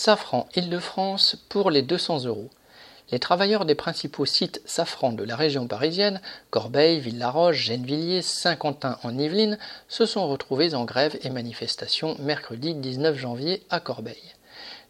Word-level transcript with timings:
Safran 0.00 0.46
Île-de-France 0.54 1.34
pour 1.48 1.72
les 1.72 1.82
200 1.82 2.26
euros. 2.26 2.50
Les 3.10 3.18
travailleurs 3.18 3.64
des 3.64 3.74
principaux 3.74 4.26
sites 4.26 4.62
Safran 4.64 5.10
de 5.10 5.24
la 5.24 5.34
région 5.34 5.66
parisienne, 5.66 6.20
Corbeil, 6.50 7.00
Villaroche, 7.00 7.64
Gennevilliers, 7.64 8.22
Saint-Quentin 8.22 9.00
en 9.02 9.18
Yvelines, 9.18 9.58
se 9.88 10.06
sont 10.06 10.28
retrouvés 10.28 10.74
en 10.74 10.84
grève 10.84 11.18
et 11.22 11.30
manifestation 11.30 12.14
mercredi 12.20 12.74
19 12.74 13.18
janvier 13.18 13.64
à 13.70 13.80
Corbeil 13.80 14.22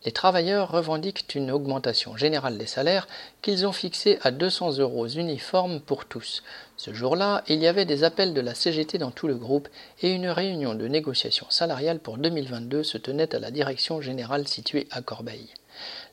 les 0.05 0.13
travailleurs 0.13 0.71
revendiquent 0.71 1.35
une 1.35 1.51
augmentation 1.51 2.17
générale 2.17 2.57
des 2.57 2.67
salaires 2.67 3.09
qu'ils 3.43 3.67
ont 3.67 3.73
fixée 3.73 4.19
à 4.23 4.31
200 4.31 4.79
euros 4.79 5.09
uniformes 5.09 5.81
pour 5.81 6.05
tous. 6.05 6.43
Ce 6.77 6.95
jour-là, 6.95 7.43
il 7.49 7.59
y 7.61 7.67
avait 7.67 7.85
des 7.85 8.05
appels 8.05 8.35
de 8.35 8.41
la 8.41 8.55
CGT 8.55 8.99
dans 8.99 9.11
tout 9.11 9.27
le 9.27 9.35
groupe 9.35 9.69
et 10.01 10.13
une 10.13 10.29
réunion 10.29 10.75
de 10.75 10.87
négociation 10.87 11.47
salariale 11.51 11.99
pour 11.99 12.19
2022 12.19 12.85
se 12.85 12.99
tenait 12.99 13.35
à 13.35 13.41
la 13.41 13.51
direction 13.51 14.01
générale 14.01 14.47
située 14.47 14.87
à 14.91 15.03
Corbeil. 15.03 15.49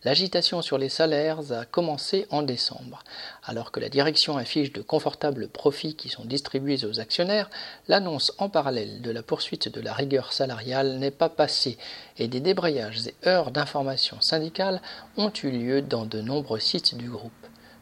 L'agitation 0.04 0.62
sur 0.62 0.78
les 0.78 0.90
salaires 0.90 1.52
a 1.52 1.66
commencé 1.66 2.28
en 2.30 2.42
décembre. 2.42 3.04
Alors 3.44 3.72
que 3.72 3.80
la 3.80 3.90
direction 3.90 4.38
affiche 4.38 4.72
de 4.72 4.82
confortables 4.82 5.48
profits 5.48 5.96
qui 5.96 6.10
sont 6.10 6.26
distribués 6.26 6.86
aux 6.86 7.00
actionnaires, 7.00 7.50
l'annonce 7.88 8.34
en 8.38 8.50
parallèle 8.50 9.02
de 9.02 9.12
la 9.12 9.24
poursuite 9.24 9.70
de 9.70 9.82
la 9.82 9.94
rigueur 9.94 10.34
salariale 10.34 10.98
n'est 10.98 11.12
pas 11.12 11.30
passée 11.30 11.78
et 12.18 12.28
des 12.28 12.40
débrayages 12.40 13.08
et 13.08 13.28
heures 13.28 13.52
d'information 13.52 14.22
syndicale 14.22 14.82
ont 15.18 15.32
eu 15.44 15.50
lieu 15.50 15.82
dans 15.82 16.06
de 16.06 16.22
nombreux 16.22 16.60
sites 16.60 16.96
du 16.96 17.10
groupe. 17.10 17.32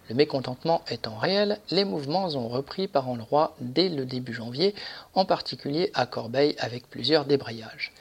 Le 0.10 0.16
mécontentement 0.16 0.82
étant 0.90 1.16
réel, 1.16 1.60
les 1.72 1.86
mouvements 1.86 2.28
ont 2.36 2.50
repris 2.50 2.88
par 2.88 3.08
endroits 3.10 3.56
dès 3.62 3.90
le 3.90 4.06
début 4.06 4.34
janvier, 4.34 4.76
en 5.14 5.24
particulier 5.24 5.92
à 5.94 6.06
Corbeil 6.06 6.56
avec 6.60 6.90
plusieurs 6.90 7.26
débrayages. 7.26 7.94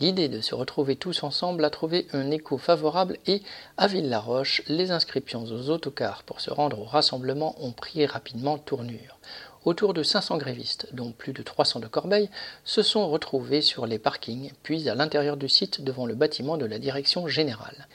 L'idée 0.00 0.30
de 0.30 0.40
se 0.40 0.54
retrouver 0.54 0.96
tous 0.96 1.22
ensemble 1.24 1.62
a 1.62 1.68
trouvé 1.68 2.06
un 2.14 2.30
écho 2.30 2.56
favorable 2.56 3.18
et, 3.26 3.42
à 3.76 3.86
Villaroche, 3.86 4.62
les 4.66 4.92
inscriptions 4.92 5.44
aux 5.44 5.68
autocars 5.68 6.22
pour 6.22 6.40
se 6.40 6.50
rendre 6.50 6.80
au 6.80 6.84
rassemblement 6.84 7.54
ont 7.62 7.72
pris 7.72 8.06
rapidement 8.06 8.56
tournure. 8.56 9.18
Autour 9.66 9.92
de 9.92 10.02
500 10.02 10.38
grévistes, 10.38 10.88
dont 10.92 11.12
plus 11.12 11.34
de 11.34 11.42
300 11.42 11.80
de 11.80 11.86
Corbeil, 11.86 12.30
se 12.64 12.80
sont 12.80 13.10
retrouvés 13.10 13.60
sur 13.60 13.86
les 13.86 13.98
parkings, 13.98 14.52
puis 14.62 14.88
à 14.88 14.94
l'intérieur 14.94 15.36
du 15.36 15.50
site 15.50 15.84
devant 15.84 16.06
le 16.06 16.14
bâtiment 16.14 16.56
de 16.56 16.64
la 16.64 16.78
direction 16.78 17.28
générale. 17.28 17.86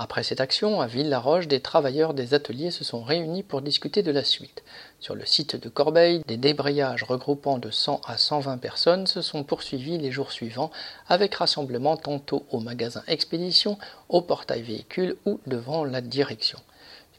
Après 0.00 0.22
cette 0.22 0.40
action, 0.40 0.80
à 0.80 0.86
Ville-la-Roche, 0.86 1.48
des 1.48 1.58
travailleurs 1.58 2.14
des 2.14 2.32
ateliers 2.32 2.70
se 2.70 2.84
sont 2.84 3.02
réunis 3.02 3.42
pour 3.42 3.62
discuter 3.62 4.04
de 4.04 4.12
la 4.12 4.22
suite. 4.22 4.62
Sur 5.00 5.16
le 5.16 5.26
site 5.26 5.56
de 5.56 5.68
Corbeil, 5.68 6.22
des 6.28 6.36
débrayages 6.36 7.02
regroupant 7.02 7.58
de 7.58 7.72
100 7.72 8.02
à 8.06 8.16
120 8.16 8.58
personnes 8.58 9.08
se 9.08 9.22
sont 9.22 9.42
poursuivis 9.42 9.98
les 9.98 10.12
jours 10.12 10.30
suivants, 10.30 10.70
avec 11.08 11.34
rassemblement 11.34 11.96
tantôt 11.96 12.46
au 12.52 12.60
magasin 12.60 13.02
Expédition, 13.08 13.76
au 14.08 14.22
portail 14.22 14.62
véhicule 14.62 15.16
ou 15.26 15.40
devant 15.48 15.84
la 15.84 16.00
direction. 16.00 16.60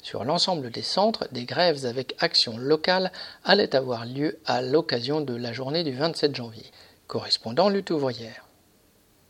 Sur 0.02 0.24
l'ensemble 0.24 0.72
des 0.72 0.82
centres, 0.82 1.28
des 1.34 1.44
grèves 1.44 1.86
avec 1.86 2.16
action 2.20 2.58
locale 2.58 3.12
allaient 3.44 3.76
avoir 3.76 4.06
lieu 4.06 4.40
à 4.46 4.62
l'occasion 4.62 5.20
de 5.20 5.36
la 5.36 5.52
journée 5.52 5.84
du 5.84 5.92
27 5.92 6.34
janvier. 6.34 6.72
Correspondant 7.08 7.68
lutte 7.68 7.92
ouvrière. 7.92 8.48